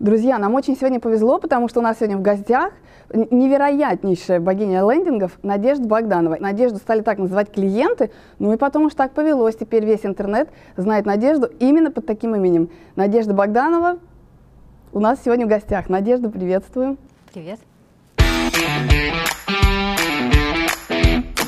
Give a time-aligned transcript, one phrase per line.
[0.00, 2.72] Друзья, нам очень сегодня повезло, потому что у нас сегодня в гостях
[3.12, 6.38] невероятнейшая богиня лендингов Надежда Богданова.
[6.40, 9.56] Надежду стали так называть клиенты, ну и потом уж так повелось.
[9.56, 12.70] Теперь весь интернет знает Надежду именно под таким именем.
[12.96, 13.98] Надежда Богданова
[14.94, 15.90] у нас сегодня в гостях.
[15.90, 16.96] Надежда, приветствую.
[17.34, 17.60] Привет.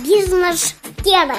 [0.05, 1.37] Бизнес-тема.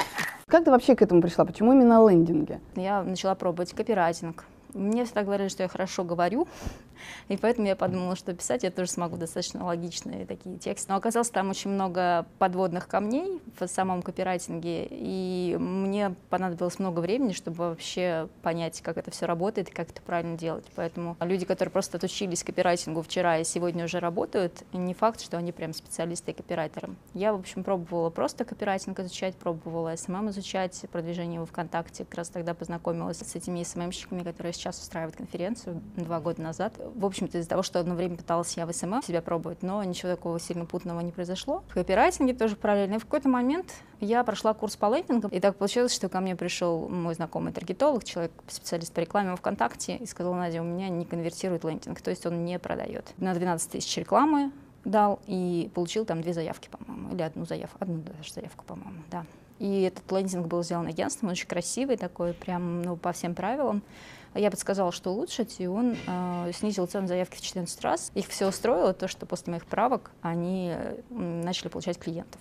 [0.48, 1.44] Как ты вообще к этому пришла?
[1.44, 2.58] Почему именно лендинги?
[2.74, 6.46] Я начала пробовать копирайтинг мне всегда говорили, что я хорошо говорю,
[7.28, 10.90] и поэтому я подумала, что писать я тоже смогу достаточно логичные такие тексты.
[10.90, 17.32] Но оказалось, там очень много подводных камней в самом копирайтинге, и мне понадобилось много времени,
[17.32, 20.64] чтобы вообще понять, как это все работает и как это правильно делать.
[20.74, 25.52] Поэтому люди, которые просто отучились копирайтингу вчера и сегодня уже работают, не факт, что они
[25.52, 26.90] прям специалисты и копирайтеры.
[27.14, 32.28] Я, в общем, пробовала просто копирайтинг изучать, пробовала SMM изучать, продвижение в ВКонтакте, как раз
[32.28, 36.74] тогда познакомилась с этими SMM-щиками, которые сейчас устраивают конференцию два года назад.
[36.94, 40.12] В общем-то, из-за того, что одно время пыталась я в SMM себя пробовать, но ничего
[40.12, 41.62] такого сильно путного не произошло.
[41.68, 42.94] В копирайтинге тоже параллельно.
[42.94, 46.36] И в какой-то момент я прошла курс по лендингам, и так получилось, что ко мне
[46.36, 50.88] пришел мой знакомый таргетолог, человек, специалист по рекламе в ВКонтакте, и сказал, Надя, у меня
[50.88, 53.12] не конвертирует лендинг, то есть он не продает.
[53.18, 54.52] На 12 тысяч рекламы
[54.84, 59.24] дал и получил там две заявки, по-моему, или одну заявку, одну даже заявку, по-моему, да.
[59.58, 63.82] И этот лендинг был сделан агентством, очень красивый такой, прям ну, по всем правилам.
[64.34, 68.10] Я подсказала, что улучшить, и он э, снизил цену заявки в 14 раз.
[68.14, 72.40] Их все устроило, то, что после моих правок они э, начали получать клиентов.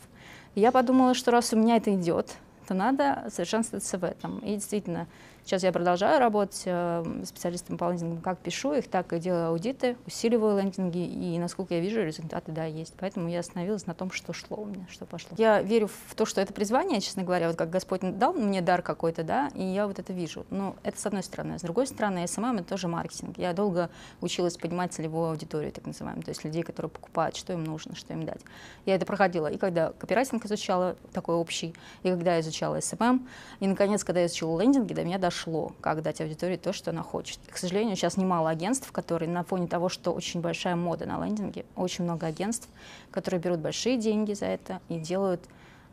[0.56, 2.36] Я подумала, что раз у меня это идет,
[2.68, 4.40] то надо совершенствоваться в этом.
[4.40, 5.08] И действительно,
[5.46, 9.98] Сейчас я продолжаю работать э, специалистом по лендингам, как пишу их, так и делаю аудиты,
[10.08, 12.94] усиливаю лендинги, и, насколько я вижу, результаты, да, есть.
[12.98, 15.32] Поэтому я остановилась на том, что шло у меня, что пошло.
[15.38, 18.82] Я верю в то, что это призвание, честно говоря, вот как Господь дал мне дар
[18.82, 20.46] какой-то, да, и я вот это вижу.
[20.50, 21.60] Ну, это с одной стороны.
[21.60, 23.38] С другой стороны, SMM— это тоже маркетинг.
[23.38, 23.90] Я долго
[24.22, 28.14] училась понимать целевую аудиторию, так называемую, то есть людей, которые покупают, что им нужно, что
[28.14, 28.40] им дать.
[28.86, 33.28] Я это проходила и когда копирайтинг изучала, такой общий, и когда я изучала SMM,
[33.60, 36.92] и, наконец, когда я изучила лендинги, до меня дошло дошло, как дать аудитории то, что
[36.92, 37.40] она хочет.
[37.50, 41.66] К сожалению, сейчас немало агентств, которые на фоне того, что очень большая мода на лендинге,
[41.76, 42.70] очень много агентств,
[43.12, 45.42] которые берут большие деньги за это и делают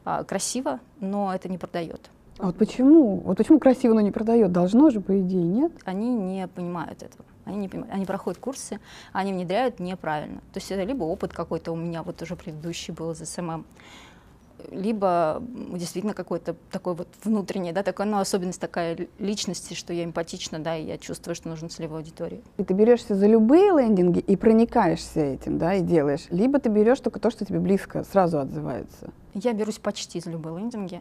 [0.05, 2.11] а, красиво, но это не продает.
[2.39, 3.17] А вот почему?
[3.21, 4.53] Вот почему красиво, но не продает?
[4.53, 5.73] Должно же, по идее, нет?
[5.85, 7.25] Они не понимают этого.
[7.45, 7.95] Они, не понимают.
[7.95, 8.79] они проходят курсы,
[9.13, 10.41] они внедряют неправильно.
[10.53, 13.65] То есть это либо опыт какой-то у меня вот уже предыдущий был из SMM,
[14.71, 20.59] либо действительно какой-то такой вот внутренний, да, такой, ну, особенность такая личности, что я эмпатична,
[20.59, 22.41] да, и я чувствую, что нужна целевая аудитория.
[22.59, 27.01] И ты берешься за любые лендинги и проникаешься этим, да, и делаешь, либо ты берешь
[27.01, 29.11] только то, что тебе близко, сразу отзывается.
[29.35, 31.01] Я берусь почти за любые лендинги.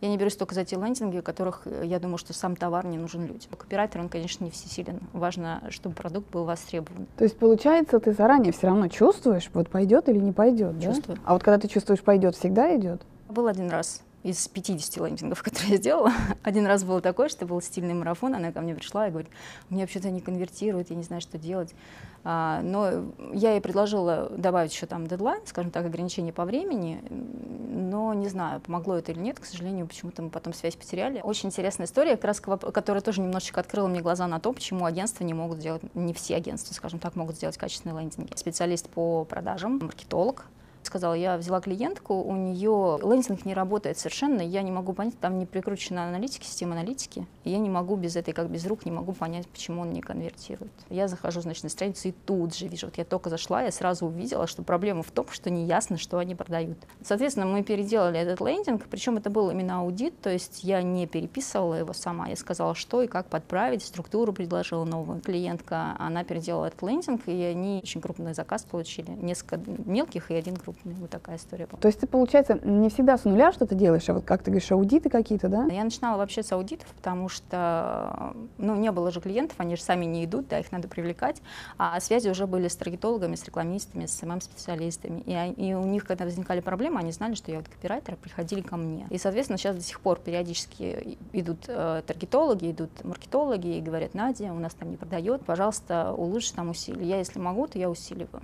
[0.00, 2.98] Я не берусь только за те лендинги, которых э, я думаю, что сам товар не
[2.98, 3.50] нужен людям.
[3.56, 5.00] Копирайтер, он, конечно, не всесилен.
[5.12, 7.06] Важно, чтобы продукт был востребован.
[7.16, 11.16] То есть, получается, ты заранее все равно чувствуешь, вот пойдет или не пойдет, Чувствую.
[11.16, 11.22] Да?
[11.24, 13.02] А вот когда ты чувствуешь, пойдет, всегда идет?
[13.28, 16.12] Был один раз из 50 лендингов, которые я сделала.
[16.42, 19.30] Один раз было такое, что был стильный марафон, она ко мне пришла и говорит,
[19.68, 21.74] меня вообще-то не конвертирует, я не знаю, что делать.
[22.22, 28.12] А, но я ей предложила добавить еще там дедлайн, скажем так, ограничение по времени, но
[28.12, 31.20] не знаю, помогло это или нет, к сожалению, почему-то мы потом связь потеряли.
[31.22, 35.24] Очень интересная история, как раз, которая тоже немножечко открыла мне глаза на то, почему агентства
[35.24, 38.36] не могут сделать, не все агентства, скажем так, могут сделать качественные лендинги.
[38.36, 40.44] Специалист по продажам, маркетолог,
[40.86, 45.38] сказала, я взяла клиентку, у нее лендинг не работает совершенно, я не могу понять, там
[45.38, 48.90] не прикручена аналитики, система аналитики, и я не могу без этой, как без рук, не
[48.90, 50.72] могу понять, почему он не конвертирует.
[50.88, 54.06] Я захожу, значит, на страницу и тут же вижу, вот я только зашла, я сразу
[54.06, 56.78] увидела, что проблема в том, что не ясно, что они продают.
[57.02, 61.74] Соответственно, мы переделали этот лендинг, причем это был именно аудит, то есть я не переписывала
[61.74, 65.20] его сама, я сказала, что и как подправить, структуру предложила новую.
[65.20, 70.56] Клиентка, она переделала этот лендинг, и они очень крупный заказ получили, несколько мелких и один
[70.56, 70.96] крупный крупные.
[70.96, 71.66] Вот такая история.
[71.66, 74.70] То есть ты, получается, не всегда с нуля что-то делаешь, а вот как ты говоришь,
[74.72, 75.64] аудиты какие-то, да?
[75.66, 80.04] Я начинала вообще с аудитов, потому что, ну, не было же клиентов, они же сами
[80.04, 81.42] не идут, да, их надо привлекать,
[81.78, 86.24] а связи уже были с таргетологами, с рекламистами, с СММ-специалистами, и, и у них, когда
[86.24, 89.06] возникали проблемы, они знали, что я вот копирайтер, приходили ко мне.
[89.10, 94.52] И, соответственно, сейчас до сих пор периодически идут э, таргетологи, идут маркетологи и говорят, Надя,
[94.52, 97.06] у нас там не продает, пожалуйста, улучши там усилия.
[97.06, 98.42] Я, если могу, то я усиливаю.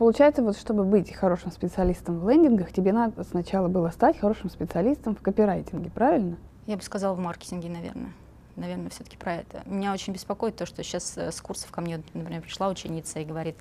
[0.00, 5.14] Получается, вот чтобы быть хорошим специалистом в лендингах, тебе надо сначала было стать хорошим специалистом
[5.14, 6.38] в копирайтинге, правильно?
[6.66, 8.14] Я бы сказала в маркетинге, наверное.
[8.56, 9.60] Наверное, все-таки про это.
[9.66, 13.26] Меня очень беспокоит то, что сейчас э, с курсов ко мне, например, пришла ученица и
[13.26, 13.56] говорит,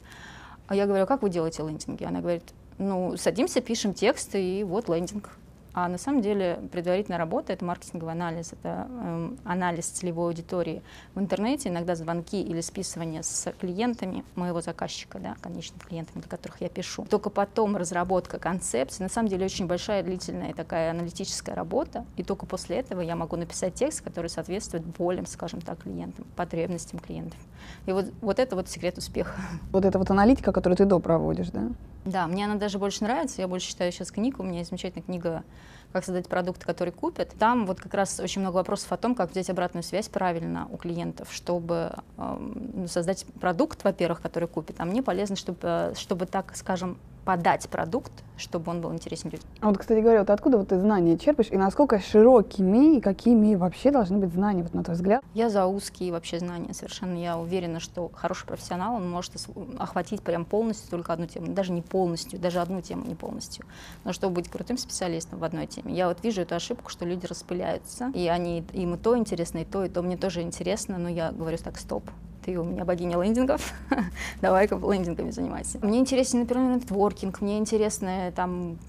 [0.68, 2.06] а я говорю, а как вы делаете лендинги?
[2.06, 5.32] Она говорит, ну, садимся, пишем тексты, и вот лендинг.
[5.74, 10.82] А на самом деле предварительная работа— это маркетинговый анализ, это э, анализ целевой аудитории.
[11.14, 16.62] В интернете иногда звонки или списывание с клиентами моего заказчика, да, конечными клиентами, для которых
[16.62, 17.06] я пишу.
[17.10, 19.04] Только потом разработка концепции.
[19.04, 23.36] На самом деле очень большая длительная такая аналитическая работа, и только после этого я могу
[23.36, 27.40] написать текст, который соответствует болям, скажем так, клиентам, потребностям клиентов.
[27.86, 29.40] И вот, вот это вот секрет успеха.
[29.72, 31.70] Вот это вот аналитика, которую ты до проводишь, да?
[32.06, 33.42] Да, мне она даже больше нравится.
[33.42, 34.40] Я больше читаю сейчас книг.
[34.40, 35.44] У меня есть замечательная книга
[35.92, 37.34] «Как создать продукт, который купят».
[37.38, 40.78] Там вот как раз очень много вопросов о том, как взять обратную связь правильно у
[40.78, 44.80] клиентов, чтобы э, создать продукт, во-первых, который купит.
[44.80, 46.98] А мне полезно, чтобы, чтобы так, скажем,
[47.30, 49.48] подать продукт, чтобы он был интересен людям.
[49.62, 53.54] А вот, кстати говоря, вот откуда вот ты знания черпаешь и насколько широкими и какими
[53.54, 55.24] вообще должны быть знания, вот на твой взгляд?
[55.36, 57.16] Я за узкие вообще знания совершенно.
[57.16, 59.34] Я уверена, что хороший профессионал, он может
[59.78, 61.54] охватить прям полностью только одну тему.
[61.54, 63.64] Даже не полностью, даже одну тему не полностью.
[64.06, 65.94] Но чтобы быть крутым специалистом в одной теме.
[65.94, 69.66] Я вот вижу эту ошибку, что люди распыляются, и они, им и то интересно, и
[69.66, 72.10] то, и то мне тоже интересно, но я говорю так, стоп,
[72.50, 73.74] ты у меня богиня лендингов,
[74.42, 75.78] давай-ка лендингами занимайся.
[75.84, 78.80] Мне интересен, например, нетворкинг, мне интересны там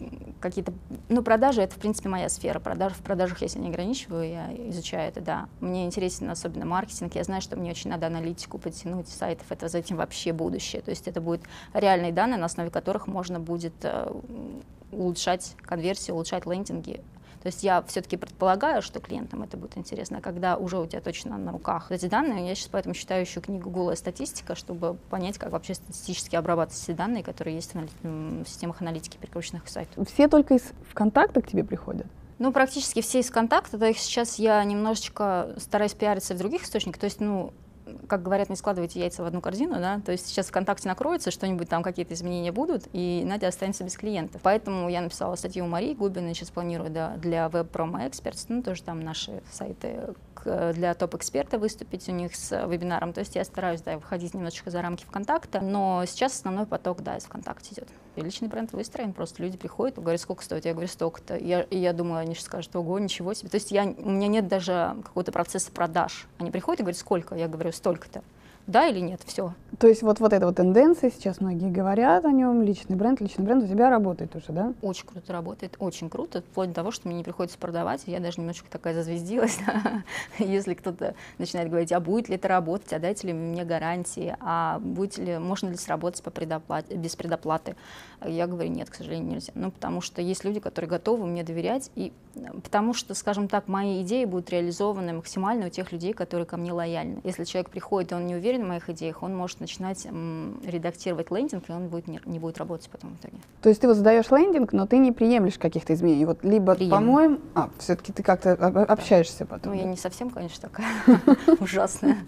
[0.41, 0.73] какие-то,
[1.11, 4.51] ну, продажи, это, в принципе, моя сфера, продаж, в продажах я себя не ограничиваю, я
[4.71, 5.49] изучаю это, да.
[5.61, 9.79] Мне интересен особенно маркетинг, я знаю, что мне очень надо аналитику подтянуть сайтов, это за
[9.79, 11.43] этим вообще будущее, то есть это будут
[11.75, 14.11] реальные данные, на основе которых можно будет э,
[14.91, 17.03] улучшать конверсию, улучшать лендинги,
[17.43, 21.01] то есть я все-таки предполагаю, что клиентам это будет интересно, а когда уже у тебя
[21.01, 25.39] точно на руках эти данные, я сейчас поэтому читаю еще книгу «Голая статистика», чтобы понять,
[25.39, 30.09] как вообще статистически обрабатывать все данные, которые есть в системах аналитики перекрученных сайтов.
[30.09, 32.07] Все только из ВКонтакта к тебе приходят?
[32.39, 37.01] Ну, практически все из контакта, да, их сейчас я немножечко стараюсь пиариться в других источниках,
[37.01, 37.53] то есть, ну,
[38.11, 41.69] как говорят, не складывайте яйца в одну корзину, да, то есть сейчас ВКонтакте накроется, что-нибудь
[41.69, 44.41] там, какие-то изменения будут, и Надя останется без клиентов.
[44.43, 48.63] Поэтому я написала статью у Марии Губиной, сейчас планирую, да, для Web Promo Experts, ну,
[48.63, 50.15] тоже там наши сайты
[50.75, 54.83] для топ-эксперта выступить у них с вебинаром, то есть я стараюсь, да, выходить немножечко за
[54.83, 57.89] рамки ВКонтакта, но сейчас основной поток, да, из ВКонтакте идет.
[58.23, 61.37] Личный бренд выстроен, просто люди приходят, говорят, сколько стоит, я говорю, столько-то.
[61.37, 63.49] Я, и я думаю, они же скажут, ого, ничего себе.
[63.49, 66.27] То есть я, у меня нет даже какого-то процесса продаж.
[66.39, 67.35] Они приходят и говорят, сколько?
[67.35, 68.23] Я говорю, столько-то
[68.71, 69.53] да или нет, все.
[69.81, 73.47] То есть вот, вот эта вот тенденция, сейчас многие говорят о нем, личный бренд, личный
[73.47, 74.75] бренд у тебя работает уже, да?
[74.83, 78.41] Очень круто работает, очень круто, вплоть до того, что мне не приходится продавать, я даже
[78.41, 79.59] немножечко такая зазвездилась,
[80.39, 84.81] если кто-то начинает говорить, а будет ли это работать, а дайте ли мне гарантии, а
[84.81, 87.75] будет ли, можно ли сработать по предоплате, без предоплаты.
[88.23, 89.53] Я говорю, нет, к сожалению, нельзя.
[89.55, 92.13] Ну, потому что есть люди, которые готовы мне доверять, и
[92.63, 96.71] потому что, скажем так, мои идеи будут реализованы максимально у тех людей, которые ко мне
[96.71, 97.21] лояльны.
[97.25, 100.07] Если человек приходит, и он не уверен, в моих идеях, он может начинать
[100.65, 103.37] редактировать лендинг, и он будет, не, не будет работать потом в итоге.
[103.63, 106.25] То есть ты вот задаешь лендинг, но ты не приемлешь каких-то изменений?
[106.25, 109.73] Вот либо, по-моему, а, все-таки ты как-то общаешься потом?
[109.73, 110.87] Ну, я не совсем, конечно, такая
[111.61, 112.19] ужасная.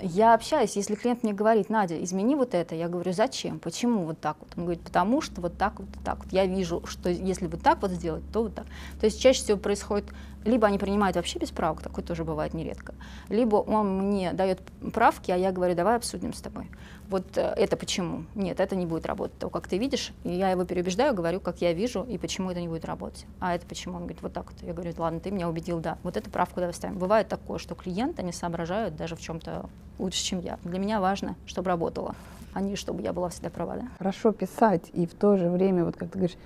[0.00, 4.20] Я общаюсь, если клиент мне говорит, Надя, измени вот это, я говорю, зачем, почему вот
[4.20, 4.50] так вот?
[4.56, 6.32] Он говорит, потому что вот так вот, так вот.
[6.32, 8.66] Я вижу, что если вот так вот сделать, то вот так.
[9.00, 10.06] То есть чаще всего происходит
[10.44, 12.94] либо они принимают вообще без правок, такое тоже бывает нередко,
[13.28, 14.60] либо он мне дает
[14.92, 16.68] правки, а я говорю, давай обсудим с тобой.
[17.08, 18.24] Вот э, это почему?
[18.34, 19.38] Нет, это не будет работать.
[19.38, 22.60] То, как ты видишь, и я его переубеждаю, говорю, как я вижу, и почему это
[22.60, 23.26] не будет работать.
[23.40, 23.96] А это почему?
[23.96, 24.62] Он говорит, вот так вот.
[24.62, 25.98] Я говорю, ладно, ты меня убедил, да.
[26.02, 26.98] Вот эту правку давай ставим.
[26.98, 29.68] Бывает такое, что клиенты не соображают даже в чем-то
[29.98, 30.58] лучше, чем я.
[30.64, 32.14] Для меня важно, чтобы работало,
[32.54, 33.76] а не чтобы я была всегда права.
[33.76, 33.88] Да?
[33.98, 36.38] Хорошо писать, и в то же время, вот как ты говоришь,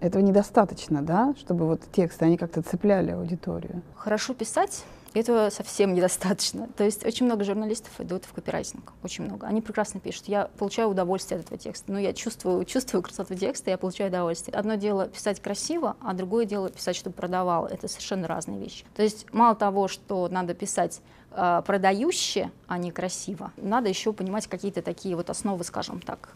[0.00, 3.82] этого недостаточно, да, чтобы вот тексты, они как-то цепляли аудиторию?
[3.94, 6.68] Хорошо писать, этого совсем недостаточно.
[6.76, 9.46] То есть очень много журналистов идут в копирайтинг, очень много.
[9.46, 10.26] Они прекрасно пишут.
[10.26, 11.92] Я получаю удовольствие от этого текста.
[11.92, 14.56] Ну, я чувствую, чувствую красоту текста, я получаю удовольствие.
[14.56, 17.66] Одно дело писать красиво, а другое дело писать, чтобы продавал.
[17.66, 18.84] Это совершенно разные вещи.
[18.94, 21.00] То есть мало того, что надо писать
[21.32, 26.30] э, продающе, а не красиво, надо еще понимать какие-то такие вот основы, скажем так,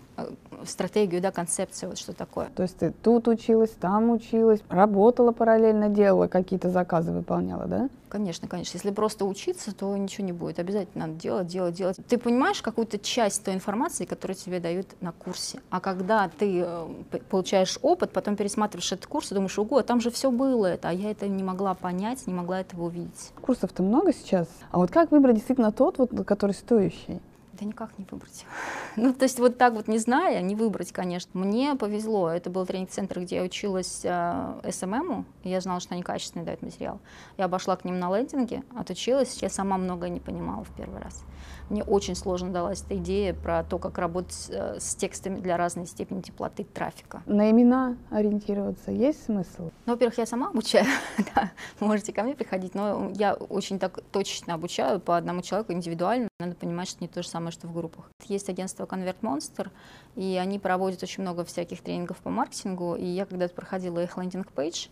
[0.66, 2.50] стратегию, да, концепцию, вот что такое.
[2.54, 7.88] То есть ты тут училась, там училась, работала параллельно, делала какие-то заказы, выполняла, да?
[8.08, 8.76] Конечно, конечно.
[8.76, 10.58] Если просто учиться, то ничего не будет.
[10.58, 11.96] Обязательно надо делать, делать, делать.
[12.06, 15.60] Ты понимаешь какую-то часть той информации, которую тебе дают на курсе.
[15.70, 16.86] А когда ты э,
[17.30, 20.90] получаешь опыт, потом пересматриваешь этот курс и думаешь, ого, а там же все было это,
[20.90, 23.32] а я это не могла понять, не могла этого увидеть.
[23.40, 24.46] Курсов-то много сейчас.
[24.70, 27.22] А вот как выбрать действительно тот, вот, который стоящий?
[27.52, 28.46] Да никак не выбрать.
[28.96, 31.38] ну, то есть вот так вот не зная, не выбрать, конечно.
[31.38, 32.30] Мне повезло.
[32.30, 35.24] Это был тренинг-центр, где я училась э, СММу.
[35.44, 36.98] Я знала, что они качественный дают материал.
[37.36, 39.42] Я обошла к ним на лендинге, отучилась.
[39.42, 41.24] Я сама многое не понимала в первый раз.
[41.72, 45.86] Мне очень сложно далась эта идея про то, как работать э, с текстами для разной
[45.86, 47.22] степени теплоты трафика.
[47.24, 49.70] На имена ориентироваться есть смысл?
[49.86, 50.84] Ну, во-первых, я сама обучаю,
[51.34, 51.50] да,
[51.80, 56.28] можете ко мне приходить, но я очень так точечно обучаю по одному человеку индивидуально.
[56.40, 58.04] Надо понимать, что не то же самое, что в группах.
[58.26, 59.70] Есть агентство Convert Monster,
[60.14, 64.88] и они проводят очень много всяких тренингов по маркетингу, и я когда-то проходила их лендинг-пейдж,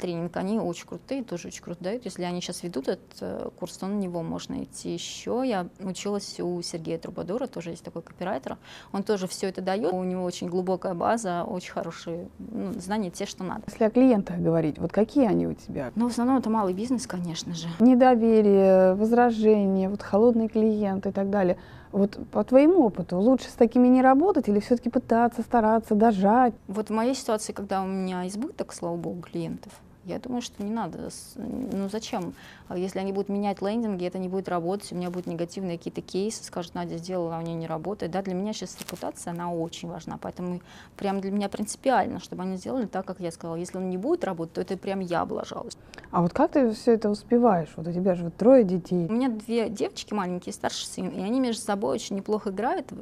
[0.00, 2.04] тренинг, они очень крутые, тоже очень круто дают.
[2.04, 5.42] Если они сейчас ведут этот э, курс, то на него можно идти еще.
[5.44, 8.56] Я училась у Сергея Трубадура, тоже есть такой копирайтер.
[8.92, 9.92] Он тоже все это дает.
[9.92, 13.62] У него очень глубокая база, очень хорошие ну, знания, те, что надо.
[13.66, 15.92] Если о клиентах говорить, вот какие они у тебя?
[15.94, 17.68] Ну, в основном это малый бизнес, конечно же.
[17.78, 21.58] Недоверие, возражения, вот холодные клиенты и так далее.
[21.92, 26.54] Вот по твоему опыту, лучше с такими не работать или все-таки пытаться, стараться, дожать?
[26.66, 29.72] Вот в моей ситуации, когда у меня избыток, слава богу, клиентов,
[30.04, 31.10] я думаю, что не надо.
[31.36, 32.34] Ну зачем?
[32.68, 36.02] А если они будут менять лендинги, это не будет работать, у меня будут негативные какие-то
[36.02, 38.12] кейсы, скажут, Надя сделала, а у нее не работает.
[38.12, 40.60] Да, для меня сейчас репутация, она очень важна, поэтому
[40.96, 43.56] прям для меня принципиально, чтобы они сделали так, как я сказала.
[43.56, 45.76] Если он не будет работать, то это прям я облажалась.
[46.10, 47.68] А вот как ты все это успеваешь?
[47.76, 49.06] Вот у тебя же вот трое детей.
[49.08, 52.88] У меня две девочки маленькие, старший сын, и они между собой очень неплохо играют.
[52.88, 52.96] То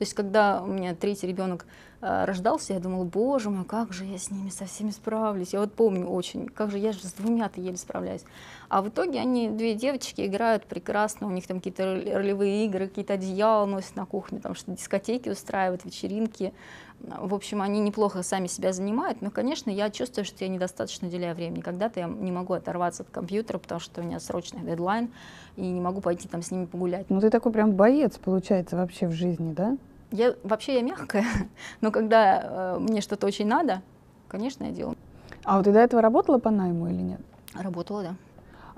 [0.00, 1.66] есть, когда у меня третий ребенок
[2.00, 5.52] Э, рождался, я думала, боже мой, как же я с ними со всеми справлюсь.
[5.52, 8.22] Я вот помню очень, как же я же с двумя-то еле справляюсь.
[8.68, 13.14] А в итоге они, две девочки, играют прекрасно, у них там какие-то ролевые игры, какие-то
[13.14, 16.52] одеяла носят на кухне, там что дискотеки устраивают, вечеринки.
[17.00, 21.36] В общем, они неплохо сами себя занимают, но, конечно, я чувствую, что я недостаточно уделяю
[21.36, 21.60] времени.
[21.60, 25.08] Когда-то я не могу оторваться от компьютера, потому что у меня срочный дедлайн,
[25.56, 27.08] и не могу пойти там с ними погулять.
[27.08, 29.76] Ну ты такой прям боец, получается, вообще в жизни, да?
[30.10, 31.24] Я вообще я мягкая,
[31.80, 33.82] но когда э, мне что-то очень надо,
[34.26, 34.96] конечно, я делаю.
[35.44, 37.20] А вот ты до этого работала по найму или нет?
[37.54, 38.14] Работала, да.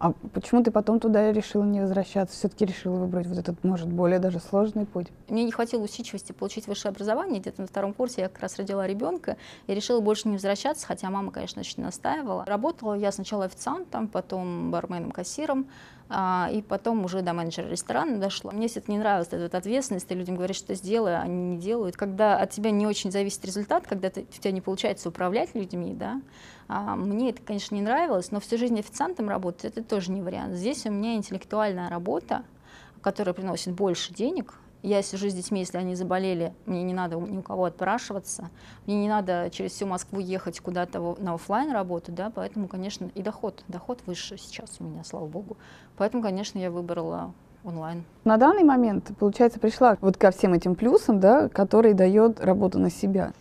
[0.00, 4.18] А почему ты потом туда решила не возвращаться, все-таки решила выбрать вот этот, может, более
[4.18, 5.08] даже сложный путь?
[5.28, 7.38] Мне не хватило усидчивости получить высшее образование.
[7.38, 11.10] Где-то на втором курсе я как раз родила ребенка и решила больше не возвращаться, хотя
[11.10, 12.46] мама, конечно, очень настаивала.
[12.46, 18.50] Работала я сначала официантом, потом барменом, кассиром, а, и потом уже до менеджера ресторана дошло.
[18.50, 21.96] Мне это не нравилось, эта ответственность, ты людям говоришь, что сделай, а они не делают.
[21.96, 25.94] Когда от тебя не очень зависит результат, когда ты, у тебя не получается управлять людьми,
[25.94, 26.20] да,
[26.66, 30.54] а, мне это, конечно, не нравилось, но всю жизнь официантом работать, это тоже не вариант.
[30.54, 32.42] Здесь у меня интеллектуальная работа,
[33.02, 37.38] которая приносит больше денег, я сижу с детьми, если они заболели, мне не надо ни
[37.38, 38.50] у кого отпрашиваться,
[38.86, 43.22] мне не надо через всю Москву ехать куда-то на офлайн работу, да, поэтому, конечно, и
[43.22, 45.56] доход, доход выше сейчас у меня, слава богу.
[45.96, 47.32] Поэтому, конечно, я выбрала
[47.64, 48.04] онлайн.
[48.24, 52.90] На данный момент, получается, пришла вот ко всем этим плюсам, да, который дает работу на
[52.90, 53.32] себя.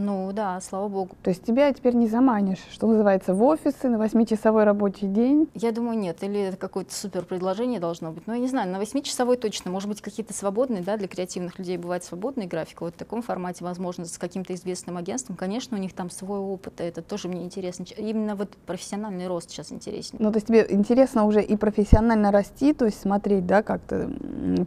[0.00, 1.16] Ну да, слава богу.
[1.24, 5.48] То есть тебя теперь не заманишь, что называется, в офисы на восьмичасовой рабочий день?
[5.54, 6.22] Я думаю, нет.
[6.22, 8.24] Или это какое-то супер предложение должно быть.
[8.28, 9.72] Но я не знаю, на восьмичасовой точно.
[9.72, 12.80] Может быть, какие-то свободные, да, для креативных людей бывает свободный график.
[12.82, 15.34] Вот в таком формате, возможно, с каким-то известным агентством.
[15.34, 17.84] Конечно, у них там свой опыт, и это тоже мне интересно.
[17.96, 20.22] Именно вот профессиональный рост сейчас интереснее.
[20.22, 24.08] Ну, то есть тебе интересно уже и профессионально расти, то есть смотреть, да, как-то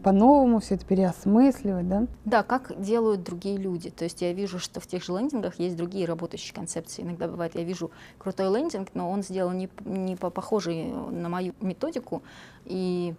[0.03, 2.05] по-новому все это переосмысливать, да?
[2.25, 3.91] Да, как делают другие люди.
[3.91, 7.03] То есть я вижу, что в тех же лендингах есть другие работающие концепции.
[7.03, 11.53] Иногда бывает, я вижу крутой лендинг, но он сделан не, не по похожей на мою
[11.61, 12.23] методику.
[12.65, 13.13] И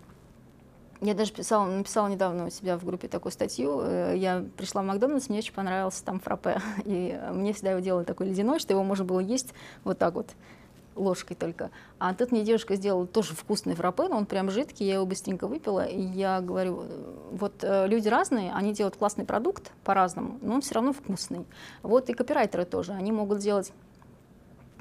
[1.00, 3.80] я даже писала, написала недавно у себя в группе такую статью.
[3.82, 6.60] Э, я пришла в Макдональдс, мне очень понравился там фраппе.
[6.84, 10.28] И мне всегда его делали такой ледяной, что его можно было есть вот так вот
[10.96, 11.70] ложкой только.
[11.98, 15.46] А тут мне девушка сделала тоже вкусный фраппе, но он прям жидкий, я его быстренько
[15.46, 16.84] выпила, и я говорю,
[17.30, 21.46] вот э, люди разные, они делают классный продукт по-разному, но он все равно вкусный.
[21.82, 23.72] Вот и копирайтеры тоже, они могут сделать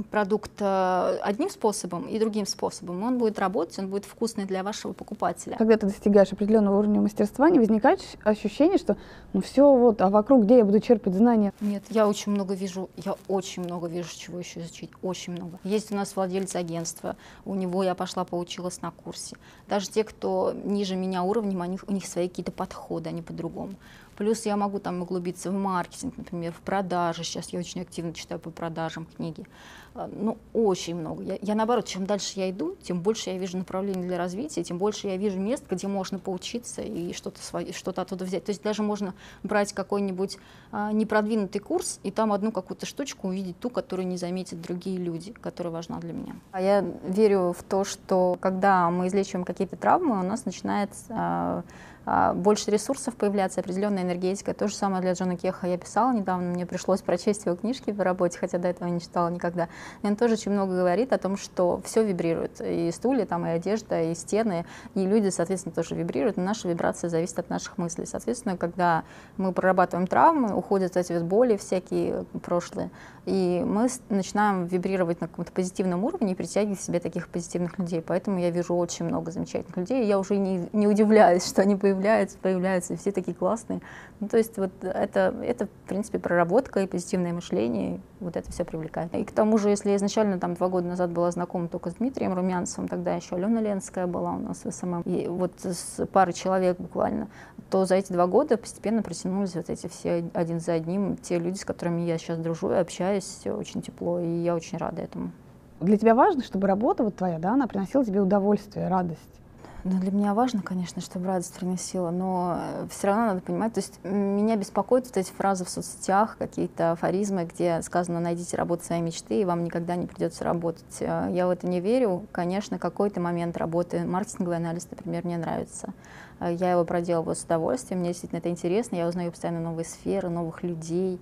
[0.10, 4.94] продукт э, одним способом и другим способом, он будет работать, он будет вкусный для вашего
[4.94, 5.56] покупателя.
[5.58, 8.98] Когда ты достигаешь определенного уровня мастерства, не возникает ощущение, что
[9.34, 11.54] ну все вот, а вокруг где я буду черпать знания?
[11.62, 15.60] Нет, я очень много вижу, я очень много вижу, чего еще изучить, очень много.
[15.64, 19.38] Есть у нас владелец агентства, у него я пошла поучилась на курсе.
[19.68, 23.76] Даже те, кто ниже меня уровнем, они, у них свои какие-то подходы, они по-другому.
[24.18, 27.24] Плюс я могу там углубиться в маркетинг, например, в продажи.
[27.24, 29.46] Сейчас я очень активно читаю по продажам книги.
[29.94, 31.22] А, ну, очень много.
[31.24, 34.78] Я, я наоборот, чем дальше я иду, тем больше я вижу направлений для развития, тем
[34.78, 37.40] больше я вижу мест, где можно поучиться и что-то
[37.74, 38.46] что оттуда взять.
[38.46, 39.14] То есть даже можно
[39.44, 40.38] брать какой-нибудь
[40.72, 45.34] а, непродвинутый курс и там одну какую-то штучку увидеть, ту, которую не заметят другие люди,
[45.34, 46.36] которая важна для меня.
[46.52, 51.64] А я верю в то, что когда мы излечиваем какие-то травмы, у нас начинается а,
[52.06, 54.54] больше ресурсов появляется, определенная энергетика.
[54.54, 58.04] То же самое для Джона Кеха я писала недавно, мне пришлось прочесть его книжки по
[58.04, 59.68] работе, хотя до этого не читала никогда.
[60.02, 63.50] И он тоже очень много говорит о том, что все вибрирует, и стулья, там, и
[63.50, 64.66] одежда, и стены,
[64.96, 68.06] и люди, соответственно, тоже вибрируют, и наша вибрация зависит от наших мыслей.
[68.06, 69.04] Соответственно, когда
[69.38, 72.90] мы прорабатываем травмы, уходят эти вот боли всякие прошлые,
[73.26, 78.02] и мы начинаем вибрировать на каком-то позитивном уровне и притягивать к себе таких позитивных людей.
[78.02, 81.76] Поэтому я вижу очень много замечательных людей, и я уже не, не удивляюсь, что они
[81.76, 83.82] появляются, появляются, и все такие классные.
[84.20, 88.52] Ну, то есть вот это, это, в принципе, проработка и позитивное мышление, и вот это
[88.52, 89.14] все привлекает.
[89.16, 92.34] И к тому же, если изначально там два года назад была знакома только с Дмитрием
[92.34, 96.78] Румянцевым, тогда еще Алена Ленская была у нас в SMM, и вот с парой человек
[96.78, 97.28] буквально,
[97.70, 101.58] то за эти два года постепенно протянулись вот эти все один за одним, те люди,
[101.58, 105.32] с которыми я сейчас дружу и общаюсь, очень тепло, и я очень рада этому.
[105.80, 109.41] Для тебя важно, чтобы работа вот твоя, да, она приносила тебе удовольствие, радость?
[109.84, 112.60] Ну, для меня важно, конечно, чтобы радость приносила, но
[112.92, 117.46] все равно надо понимать, то есть меня беспокоят вот эти фразы в соцсетях, какие-то афоризмы,
[117.46, 120.98] где сказано «найдите работу своей мечты, и вам никогда не придется работать».
[121.00, 122.28] Э, я в это не верю.
[122.32, 125.94] Конечно, какой-то момент работы, маркетинговый анализ, например, мне нравится.
[126.40, 130.30] Э, я его проделываю с удовольствием, мне действительно это интересно, я узнаю постоянно новые сферы,
[130.30, 131.20] новых людей,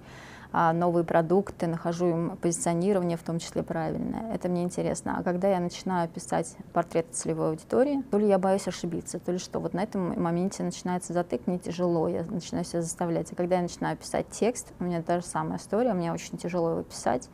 [0.52, 4.34] новые продукты, нахожу им позиционирование, в том числе правильное.
[4.34, 5.18] Это мне интересно.
[5.20, 9.38] А когда я начинаю писать портрет целевой аудитории, то ли я боюсь ошибиться, то ли
[9.38, 9.60] что.
[9.60, 13.32] Вот на этом моменте начинается затык, мне тяжело, я начинаю себя заставлять.
[13.32, 16.72] А когда я начинаю писать текст, у меня та же самая история, мне очень тяжело
[16.72, 17.30] его писать.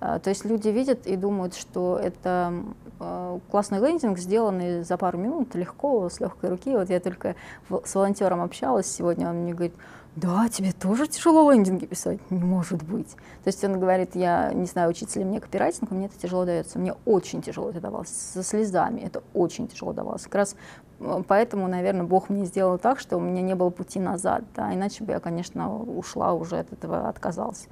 [0.00, 2.52] А, то есть люди видят и думают, что это
[2.98, 6.76] а, классный лендинг, сделанный за пару минут, легко, с легкой руки.
[6.76, 7.36] Вот я только
[7.68, 9.74] с волонтером общалась сегодня, он мне говорит,
[10.16, 12.18] да, тебе тоже тяжело лендинги писать?
[12.30, 13.10] Не может быть.
[13.10, 16.78] То есть он говорит, я не знаю, учиться ли мне копирайтинг, мне это тяжело дается.
[16.78, 20.22] Мне очень тяжело это давалось, со слезами это очень тяжело давалось.
[20.22, 20.56] Как раз
[21.00, 24.72] э, поэтому, наверное, Бог мне сделал так, что у меня не было пути назад, да,
[24.72, 27.68] иначе бы я, конечно, ушла уже от этого, отказалась.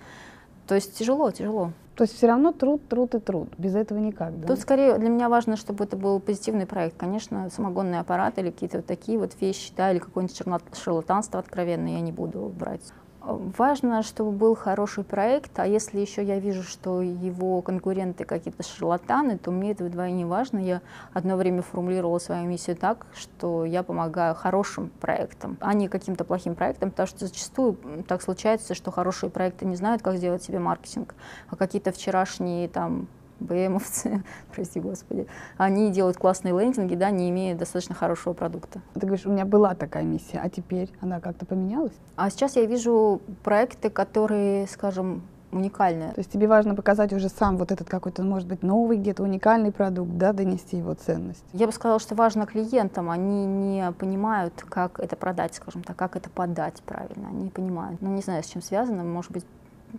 [0.66, 1.72] То есть тяжело, тяжело.
[1.94, 3.48] То есть все равно труд, труд и труд.
[3.56, 4.48] Без этого никак, да?
[4.48, 6.96] Тут скорее для меня важно, чтобы это был позитивный проект.
[6.96, 10.36] Конечно, самогонный аппарат или какие-то вот такие вот вещи, да, или какое-нибудь
[10.76, 12.82] шарлатанство откровенное я не буду брать.
[13.26, 19.38] Важно, чтобы был хороший проект, а если еще я вижу, что его конкуренты какие-то шарлатаны,
[19.38, 20.58] то мне это вдвойне важно.
[20.58, 20.82] Я
[21.14, 26.54] одно время формулировала свою миссию так, что я помогаю хорошим проектам, а не каким-то плохим
[26.54, 31.14] проектам, потому что зачастую так случается, что хорошие проекты не знают, как сделать себе маркетинг,
[31.48, 33.08] а какие-то вчерашние там
[33.44, 34.22] БМовцы,
[34.54, 35.26] прости господи,
[35.56, 38.80] они делают классные лендинги, да, не имея достаточно хорошего продукта.
[38.94, 41.94] Ты говоришь, у меня была такая миссия, а теперь она как-то поменялась?
[42.16, 45.22] А сейчас я вижу проекты, которые, скажем,
[45.54, 46.12] уникальные.
[46.12, 49.72] То есть тебе важно показать уже сам вот этот какой-то, может быть, новый где-то уникальный
[49.72, 51.44] продукт, да, донести его ценность?
[51.52, 53.10] Я бы сказала, что важно клиентам.
[53.10, 57.28] Они не понимают, как это продать, скажем так, как это подать правильно.
[57.28, 58.02] Они не понимают.
[58.02, 59.04] Ну, не знаю, с чем связано.
[59.04, 59.46] Может быть,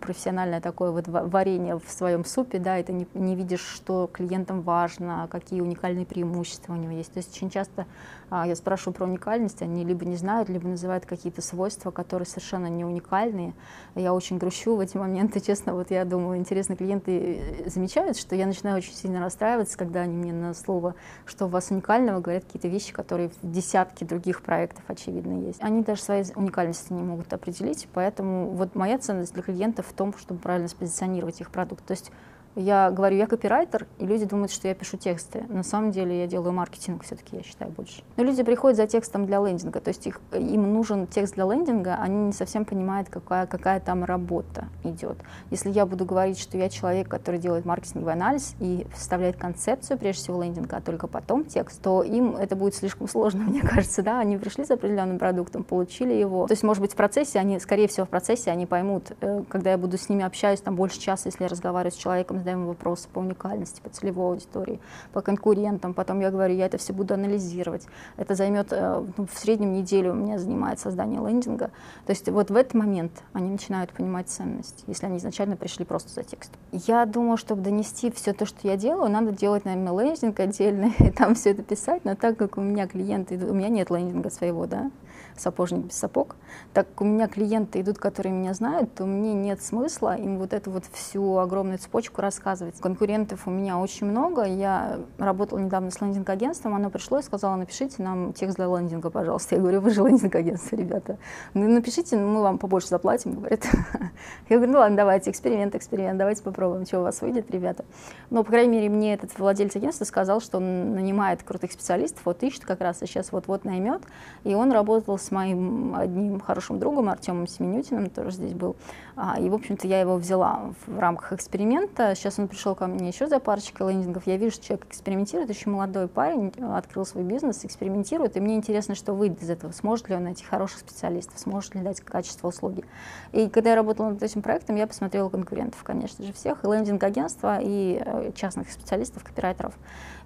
[0.00, 4.62] профессиональное такое вот варенье в своем супе, да, и ты не, не видишь, что клиентам
[4.62, 7.12] важно, какие уникальные преимущества у него есть.
[7.12, 7.86] То есть очень часто
[8.30, 12.84] я спрашиваю про уникальность, они либо не знают, либо называют какие-то свойства, которые совершенно не
[12.84, 13.54] уникальные.
[13.94, 18.34] Я очень грущу в эти моменты, честно, вот я думаю, интересно, клиенты э, замечают, что
[18.34, 22.44] я начинаю очень сильно расстраиваться, когда они мне на слово, что у вас уникального, говорят
[22.44, 25.62] какие-то вещи, которые в десятке других проектов, очевидно, есть.
[25.62, 30.12] Они даже своей уникальности не могут определить, поэтому вот моя ценность для клиентов в том,
[30.18, 31.84] чтобы правильно спозиционировать их продукт.
[31.84, 32.10] То есть
[32.56, 35.44] я говорю, я копирайтер, и люди думают, что я пишу тексты.
[35.48, 38.02] На самом деле я делаю маркетинг все-таки, я считаю, больше.
[38.16, 41.96] Но люди приходят за текстом для лендинга, то есть их, им нужен текст для лендинга,
[41.96, 45.18] они не совсем понимают, какая, какая там работа идет.
[45.50, 50.22] Если я буду говорить, что я человек, который делает маркетинговый анализ и вставляет концепцию, прежде
[50.22, 54.18] всего, лендинга, а только потом текст, то им это будет слишком сложно, мне кажется, да,
[54.18, 56.46] они пришли с определенным продуктом, получили его.
[56.46, 59.72] То есть, может быть, в процессе, они, скорее всего, в процессе они поймут, э, когда
[59.72, 63.08] я буду с ними общаюсь, там больше часа, если я разговариваю с человеком, задаем вопросы
[63.12, 64.80] по уникальности, по целевой аудитории,
[65.12, 65.94] по конкурентам.
[65.94, 67.86] Потом я говорю, я это все буду анализировать.
[68.16, 71.70] Это займет э, ну, в среднем неделю у меня занимает создание лендинга.
[72.06, 76.12] То есть вот в этот момент они начинают понимать ценность, если они изначально пришли просто
[76.12, 76.60] за текстом.
[76.70, 81.10] Я думаю, чтобы донести все то, что я делаю, надо делать, наверное, лендинг отдельно и
[81.10, 84.66] там все это писать, но так как у меня клиенты, у меня нет лендинга своего,
[84.66, 84.92] да,
[85.40, 86.36] сапожник без сапог.
[86.72, 90.70] Так у меня клиенты идут, которые меня знают, то мне нет смысла им вот эту
[90.70, 92.78] вот всю огромную цепочку рассказывать.
[92.80, 94.44] Конкурентов у меня очень много.
[94.44, 99.56] Я работала недавно с лендинг-агентством, оно пришло и сказало, напишите нам текст для лендинга, пожалуйста.
[99.56, 101.18] Я говорю, вы же лендинг-агентство, ребята.
[101.54, 103.66] Ну, напишите, мы вам побольше заплатим, говорят.
[104.48, 107.84] Я говорю, ну ладно, давайте, эксперимент, эксперимент, давайте попробуем, что у вас выйдет, ребята.
[108.30, 112.42] Но, по крайней мере, мне этот владелец агентства сказал, что он нанимает крутых специалистов, вот
[112.42, 114.02] ищет как раз, и сейчас вот-вот наймет,
[114.44, 118.76] и он работала с моим одним хорошим другом Артемом Семенютиным, тоже здесь был.
[119.16, 122.14] А, и, в общем-то, я его взяла в рамках эксперимента.
[122.14, 124.26] Сейчас он пришел ко мне еще за парочкой лендингов.
[124.26, 128.36] Я вижу, что человек экспериментирует, еще молодой парень, открыл свой бизнес, экспериментирует.
[128.36, 129.72] И мне интересно, что выйдет из этого.
[129.72, 132.84] Сможет ли он найти хороших специалистов, сможет ли дать качество услуги.
[133.32, 137.58] И когда я работала над этим проектом, я посмотрела конкурентов, конечно же, всех, и лендинг-агентства,
[137.60, 139.74] и э, частных специалистов, копирайтеров.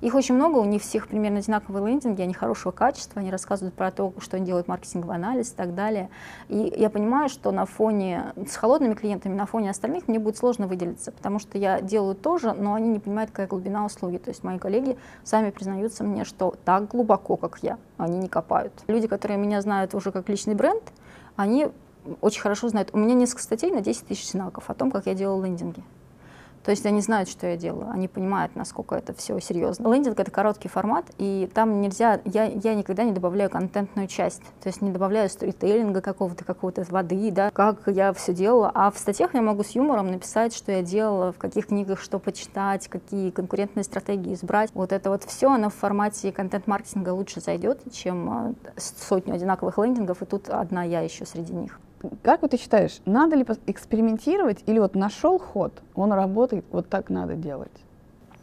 [0.00, 3.90] Их очень много, у них всех примерно одинаковые лендинги, они хорошего качества, они рассказывают про
[3.90, 6.08] то, что они делают маркетинговый анализ и так далее.
[6.48, 10.66] И я понимаю, что на фоне с холодными клиентами, на фоне остальных мне будет сложно
[10.66, 14.16] выделиться, потому что я делаю тоже, но они не понимают, какая глубина услуги.
[14.16, 18.72] То есть мои коллеги сами признаются мне, что так глубоко, как я, они не копают.
[18.86, 20.82] Люди, которые меня знают уже как личный бренд,
[21.36, 21.68] они
[22.22, 22.90] очень хорошо знают.
[22.92, 25.82] У меня несколько статей на 10 тысяч знаков о том, как я делала лендинги.
[26.64, 29.92] То есть они знают, что я делаю, они понимают, насколько это все серьезно.
[29.92, 34.68] Лендинг— это короткий формат, и там нельзя, я, я никогда не добавляю контентную часть, то
[34.68, 38.70] есть не добавляю сторителлинга какого-то, какого-то воды, да, как я все делала.
[38.74, 42.18] А в статьях я могу с юмором написать, что я делала, в каких книгах что
[42.18, 44.70] почитать, какие конкурентные стратегии избрать.
[44.74, 50.22] Вот это вот все, оно в формате контент-маркетинга лучше зайдет, чем а, сотню одинаковых лендингов,
[50.22, 51.80] и тут одна я еще среди них.
[52.22, 57.10] Как вот ты считаешь, надо ли экспериментировать или вот нашел ход, он работает, вот так
[57.10, 57.72] надо делать?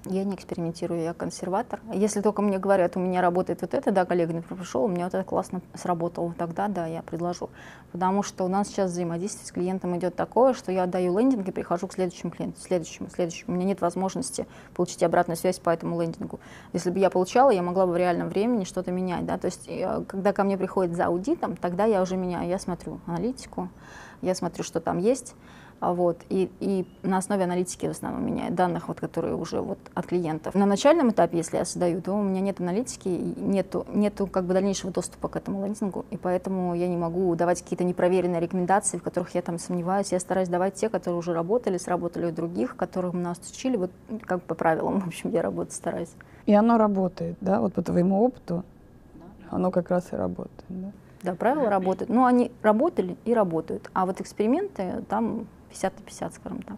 [0.09, 1.79] Я не экспериментирую, я консерватор.
[1.93, 5.05] Если только мне говорят, у меня работает вот это, да, коллега не пришел, у меня
[5.05, 7.49] вот это классно сработало, тогда да, я предложу.
[7.91, 11.51] Потому что у нас сейчас взаимодействие с клиентом идет такое, что я отдаю лендинг и
[11.51, 13.53] прихожу к следующему клиенту, следующему, следующему.
[13.53, 16.39] У меня нет возможности получить обратную связь по этому лендингу.
[16.73, 19.25] Если бы я получала, я могла бы в реальном времени что-то менять.
[19.25, 19.37] Да?
[19.37, 22.47] То есть, э, когда ко мне приходит за аудитом, тогда я уже меняю.
[22.49, 23.69] Я смотрю аналитику,
[24.21, 25.35] я смотрю, что там есть,
[25.79, 30.05] вот, и, и на основе аналитики в основном меняет данных, вот, которые уже вот от
[30.07, 30.55] клиентов.
[30.55, 34.53] На начальном этапе, если я создаю, то у меня нет аналитики, нету, нету как бы
[34.53, 39.03] дальнейшего доступа к этому лендингу, и поэтому я не могу давать какие-то непроверенные рекомендации, в
[39.03, 40.11] которых я там сомневаюсь.
[40.11, 44.41] Я стараюсь давать те, которые уже работали, сработали у других, которых нас учили, вот как
[44.43, 46.11] по правилам, в общем, я работать стараюсь.
[46.45, 48.63] И оно работает, да, вот по твоему опыту,
[49.49, 50.91] оно как раз и работает, да?
[51.23, 52.09] Да, правила работают.
[52.09, 53.89] Ну, они работали и работают.
[53.93, 56.77] А вот эксперименты там 50 на 50, скажем так.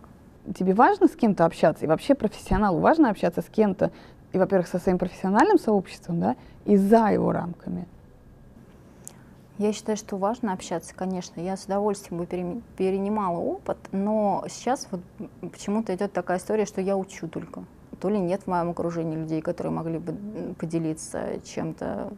[0.55, 1.85] Тебе важно с кем-то общаться?
[1.85, 3.91] И вообще профессионалу важно общаться с кем-то,
[4.31, 7.87] и, во-первых, со своим профессиональным сообществом, да, и за его рамками?
[9.57, 11.41] Я считаю, что важно общаться, конечно.
[11.41, 12.25] Я с удовольствием бы
[12.77, 15.01] перенимала опыт, но сейчас вот
[15.41, 17.65] почему-то идет такая история, что я учу только.
[17.99, 20.15] То ли нет в моем окружении людей, которые могли бы
[20.57, 22.13] поделиться чем-то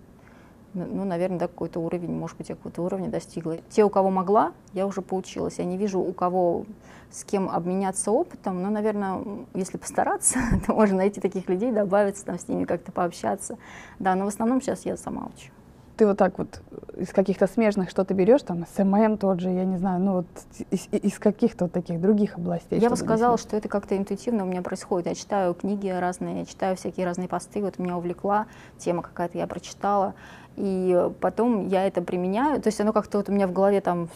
[0.74, 3.58] ну, наверное, да, какой-то уровень, может быть, я какого-то уровня достигла.
[3.70, 5.60] Те, у кого могла, я уже поучилась.
[5.60, 6.66] Я не вижу, у кого
[7.12, 9.22] с кем обменяться опытом, но, наверное,
[9.54, 13.58] если постараться, то можно найти таких людей, добавиться там с ними, как-то пообщаться.
[14.00, 15.52] Да, но в основном сейчас я сама учу.
[15.98, 16.62] Ты вот так вот
[16.98, 20.26] из каких-то смежных что-то берешь, там, SMM тот же, я не знаю, ну вот
[20.70, 22.80] из, из каких-то вот таких других областей.
[22.80, 25.08] Я бы сказала, что это как-то интуитивно у меня происходит.
[25.08, 29.48] Я читаю книги разные, я читаю всякие разные посты, вот меня увлекла тема какая-то, я
[29.48, 30.14] прочитала
[30.58, 34.10] и потом я это применяю, то есть оно как-то вот у меня в голове там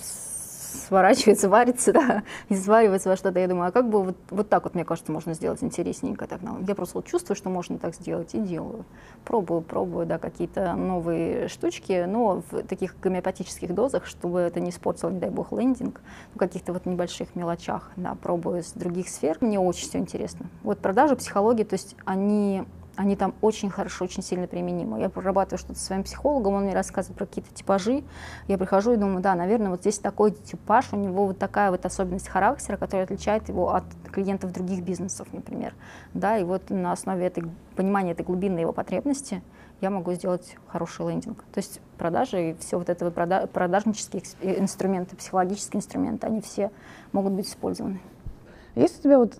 [0.75, 3.39] сворачивается, варится, да, и сваривается во что-то.
[3.39, 6.27] Я думаю, а как бы вот, вот так вот, мне кажется, можно сделать интересненько.
[6.27, 8.85] Так, ну, я просто вот чувствую, что можно так сделать, и делаю.
[9.23, 15.09] Пробую, пробую, да, какие-то новые штучки, но в таких гомеопатических дозах, чтобы это не испортило,
[15.09, 16.01] не дай бог, лендинг,
[16.33, 19.37] в каких-то вот небольших мелочах, да, пробую с других сфер.
[19.41, 20.47] Мне очень все интересно.
[20.63, 24.99] Вот продажи, психология, то есть они они там очень хорошо, очень сильно применимы.
[24.99, 28.03] Я прорабатываю что-то со своим психологом, он мне рассказывает про какие-то типажи.
[28.47, 31.85] Я прихожу и думаю, да, наверное, вот здесь такой типаж, у него вот такая вот
[31.85, 35.73] особенность характера, которая отличает его от клиентов других бизнесов, например.
[36.13, 37.43] Да, и вот на основе этой,
[37.75, 39.41] понимания этой глубины его потребности
[39.81, 41.43] я могу сделать хороший лендинг.
[41.53, 46.71] То есть продажи и все вот это вот продажнические инструменты, психологические инструменты, они все
[47.11, 47.99] могут быть использованы.
[48.75, 49.33] Есть у тебя вот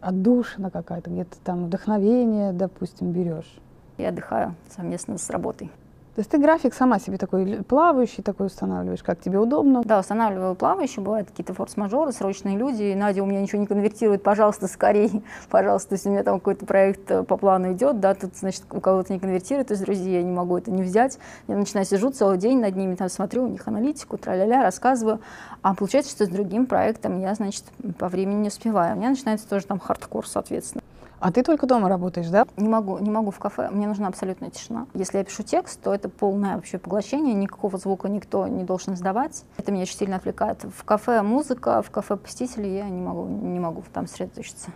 [0.00, 3.50] отдушина какая-то, где-то там вдохновение, допустим, берешь?
[3.96, 5.70] Я отдыхаю совместно с работой.
[6.14, 9.80] То есть ты график сама себе такой плавающий такой устанавливаешь, как тебе удобно?
[9.82, 12.92] Да, устанавливаю плавающий, бывают какие-то форс-мажоры, срочные люди.
[12.94, 17.10] Надя, у меня ничего не конвертирует, пожалуйста, скорее, пожалуйста, если у меня там какой-то проект
[17.10, 20.32] э, по плану идет, да, тут, значит, у кого-то не конвертирует из друзей, я не
[20.32, 21.18] могу это не взять.
[21.48, 25.20] Я начинаю сижу целый день над ними, там смотрю у них аналитику, тра-ля-ля, рассказываю.
[25.62, 27.64] А получается, что с другим проектом я, значит,
[27.98, 28.96] по времени не успеваю.
[28.96, 30.82] У меня начинается тоже там хардкор, соответственно.
[31.22, 32.48] А ты только дома работаешь, да?
[32.56, 33.70] Не могу, не могу в кафе.
[33.70, 34.88] Мне нужна абсолютная тишина.
[34.92, 39.44] Если я пишу текст, то это полное вообще поглощение, никакого звука никто не должен сдавать.
[39.56, 40.64] Это меня очень сильно отвлекает.
[40.64, 44.70] В кафе музыка, в кафе посетители я не могу, не могу там сосредоточиться.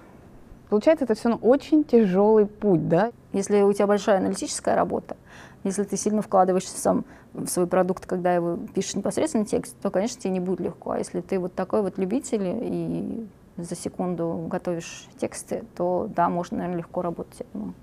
[0.69, 3.11] Получается, это все очень тяжелый путь, да?
[3.33, 5.17] Если у тебя большая аналитическая работа,
[5.65, 10.21] если ты сильно вкладываешься сам в свой продукт, когда его пишешь непосредственно текст, то, конечно,
[10.21, 10.93] тебе не будет легко.
[10.93, 13.27] А если ты вот такой вот любитель и
[13.57, 17.75] за секунду готовишь тексты, то да, можно, наверное, легко работать, думаю.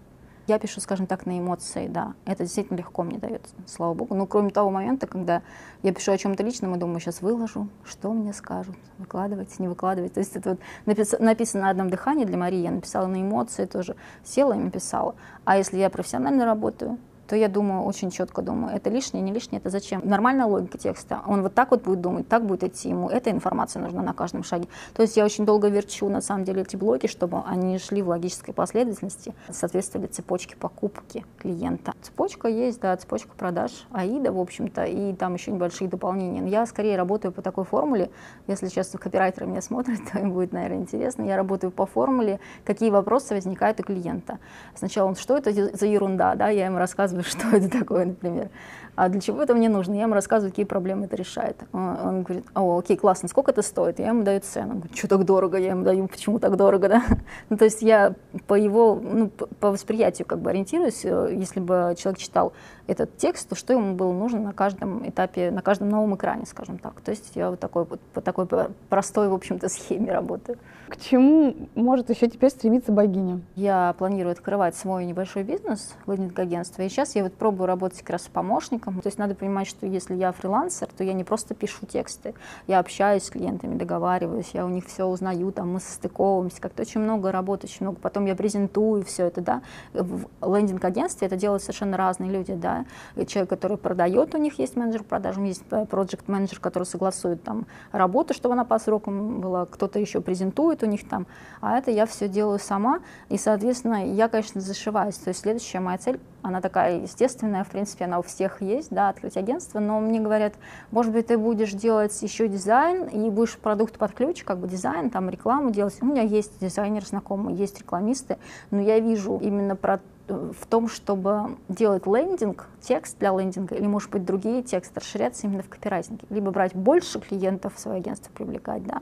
[0.46, 2.16] Я пишу, скажем так, на эмоции, да.
[2.26, 4.14] Это действительно легко мне дается, слава богу.
[4.14, 5.42] Но кроме того момента, когда
[5.84, 10.14] я пишу о чем-то личном и думаю, сейчас выложу, что мне скажут, выкладывать, не выкладывать.
[10.14, 13.64] То есть это вот напис- написано на одном дыхании для Марии, я написала на эмоции
[13.64, 15.16] тоже, села и написала.
[15.46, 16.98] А если я профессионально работаю,
[17.34, 20.02] то я думаю, очень четко думаю, это лишнее, не лишнее, это зачем?
[20.04, 21.22] Нормальная логика текста.
[21.26, 23.10] Он вот так вот будет думать, так будет идти ему.
[23.10, 24.68] Эта информация нужна на каждом шаге.
[24.94, 28.10] То есть я очень долго верчу, на самом деле, эти блоки, чтобы они шли в
[28.10, 31.94] логической последовательности, соответствовали цепочке покупки клиента.
[32.04, 36.40] Цепочка есть, да, цепочка продаж АИДа, в общем-то, и там еще небольшие дополнения.
[36.40, 38.12] Но я скорее работаю по такой формуле.
[38.46, 41.24] Если сейчас копирайтеры меня смотрят, то им будет, наверное, интересно.
[41.24, 44.38] Я работаю по формуле, какие вопросы возникают у клиента.
[44.76, 48.50] Сначала, что это за ерунда, да, я рассказываю рассказываю, что это такое, например.
[48.96, 49.96] А для чего это мне нужно?
[49.96, 51.58] Я ему рассказываю, какие проблемы это решает.
[51.72, 53.98] Он говорит, о, окей, классно, сколько это стоит?
[53.98, 54.74] Я ему даю цену.
[54.74, 55.58] Он говорит, что так дорого?
[55.58, 57.04] Я ему даю, почему так дорого, да?
[57.50, 58.14] ну, то есть я
[58.46, 61.04] по его, ну, по восприятию как бы ориентируюсь.
[61.06, 62.54] Э, если бы человек читал
[62.86, 66.78] этот текст, то что ему было нужно на каждом этапе, на каждом новом экране, скажем
[66.78, 67.02] так.
[67.02, 68.48] То есть я вот такой, вот, по такой
[68.90, 70.60] простой, в общем-то, схеме работаю.
[70.94, 73.42] К чему может еще теперь стремиться богиня?
[73.56, 78.26] Я планирую открывать свой небольшой бизнес, лендинг-агентство, и сейчас я вот пробую работать как раз
[78.26, 79.02] с помощником.
[79.02, 82.36] То есть надо понимать, что если я фрилансер, то я не просто пишу тексты,
[82.68, 87.02] я общаюсь с клиентами, договариваюсь, я у них все узнаю, там мы состыковываемся, как-то очень
[87.02, 87.98] много работы, очень много.
[88.00, 89.62] Потом я презентую все это, да.
[89.94, 92.86] В лендинг-агентстве это делают совершенно разные люди, да.
[93.26, 97.66] Человек, который продает, у них есть менеджер продаж, есть э, проект менеджер который согласует там
[97.92, 101.26] работу, чтобы она по срокам была, кто-то еще презентует, у них там,
[101.62, 105.16] а это я все делаю сама, и, соответственно, я, конечно, зашиваюсь.
[105.16, 109.10] То есть следующая моя цель, она такая естественная, в принципе, она у всех есть, да,
[109.10, 110.54] открыть агентство, но мне говорят,
[110.92, 115.10] может быть, ты будешь делать еще дизайн и будешь продукт под ключ, как бы дизайн,
[115.10, 115.98] там рекламу делать.
[116.02, 118.38] У меня есть дизайнер знакомый, есть рекламисты,
[118.72, 124.10] но я вижу именно про в том, чтобы делать лендинг, текст для лендинга, или, может
[124.10, 126.26] быть, другие тексты, расширяться именно в копирайтинге.
[126.30, 129.02] Либо брать больше клиентов в свое агентство, привлекать, да,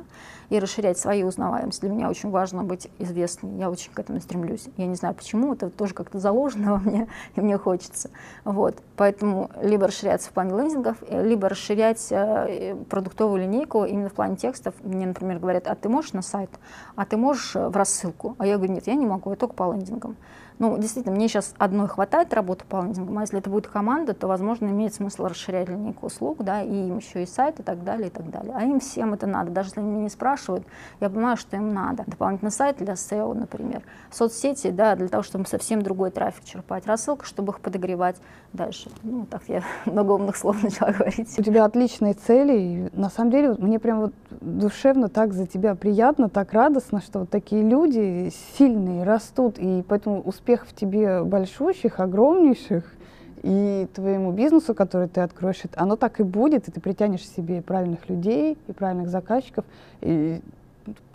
[0.49, 1.81] и расширять свои узнаваемость.
[1.81, 4.67] Для меня очень важно быть известной, я очень к этому стремлюсь.
[4.77, 8.09] Я не знаю почему, это тоже как-то заложено во мне, и мне хочется.
[8.43, 8.81] Вот.
[8.97, 14.73] Поэтому либо расширяться в плане лендингов, либо расширять э, продуктовую линейку именно в плане текстов.
[14.83, 16.49] Мне, например, говорят, а ты можешь на сайт,
[16.95, 18.35] а ты можешь в рассылку?
[18.39, 20.17] А я говорю, нет, я не могу, я только по лендингам.
[20.61, 24.27] Ну, действительно, мне сейчас одной хватает работы по лендингам, а если это будет команда, то,
[24.27, 28.09] возможно, имеет смысл расширять линейку услуг, да, и им еще и сайт и так далее,
[28.09, 28.53] и так далее.
[28.55, 29.49] А им всем это надо.
[29.49, 30.63] Даже если они меня не спрашивают,
[30.99, 32.03] я понимаю, что им надо.
[32.05, 33.81] Дополнительный сайт для SEO, например.
[34.11, 36.85] Соцсети, да, для того, чтобы совсем другой трафик черпать.
[36.85, 38.17] Рассылка, чтобы их подогревать
[38.53, 38.91] дальше.
[39.01, 41.39] Ну, так я много умных слов начала говорить.
[41.39, 42.59] У тебя отличные цели.
[42.59, 47.21] И на самом деле, мне прям вот душевно так за тебя приятно, так радостно, что
[47.21, 52.83] вот такие люди сильные растут, и поэтому успех успехов тебе большущих, огромнейших,
[53.43, 58.07] и твоему бизнесу, который ты откроешь, оно так и будет, и ты притянешь себе правильных
[58.07, 59.65] людей, и правильных заказчиков,
[60.01, 60.41] и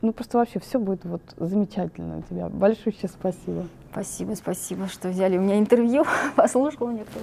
[0.00, 2.48] ну просто вообще все будет вот замечательно у тебя.
[2.48, 3.66] Большое спасибо.
[3.92, 6.04] Спасибо, спасибо, что взяли у меня интервью,
[6.36, 7.20] послушал мне кто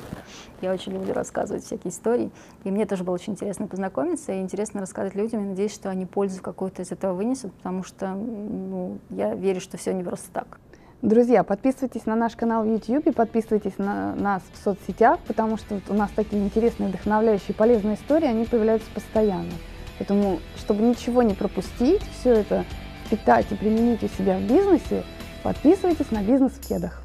[0.62, 2.32] Я очень люблю рассказывать всякие истории.
[2.64, 5.44] И мне тоже было очень интересно познакомиться и интересно рассказывать людям.
[5.44, 9.78] И надеюсь, что они пользу какую-то из этого вынесут, потому что ну, я верю, что
[9.78, 10.60] все не просто так.
[11.04, 15.84] Друзья, подписывайтесь на наш канал в YouTube, подписывайтесь на нас в соцсетях, потому что вот
[15.90, 19.52] у нас такие интересные, вдохновляющие, полезные истории, они появляются постоянно.
[19.98, 22.64] Поэтому, чтобы ничего не пропустить, все это
[23.06, 25.04] впитать и применить у себя в бизнесе,
[25.44, 27.03] подписывайтесь на «Бизнес в кедах».